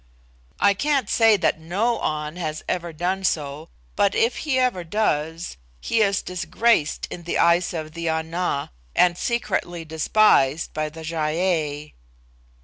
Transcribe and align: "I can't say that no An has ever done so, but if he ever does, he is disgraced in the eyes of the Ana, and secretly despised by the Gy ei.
"I 0.59 0.73
can't 0.73 1.07
say 1.11 1.37
that 1.37 1.59
no 1.59 2.01
An 2.01 2.35
has 2.35 2.63
ever 2.67 2.91
done 2.91 3.23
so, 3.23 3.69
but 3.95 4.15
if 4.15 4.37
he 4.37 4.57
ever 4.57 4.83
does, 4.83 5.57
he 5.79 6.01
is 6.01 6.23
disgraced 6.23 7.07
in 7.11 7.21
the 7.21 7.37
eyes 7.37 7.71
of 7.71 7.91
the 7.93 8.09
Ana, 8.09 8.71
and 8.95 9.15
secretly 9.15 9.85
despised 9.85 10.73
by 10.73 10.89
the 10.89 11.03
Gy 11.03 11.15
ei. 11.37 11.93